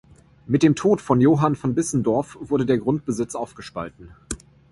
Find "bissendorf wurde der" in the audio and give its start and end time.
1.75-2.79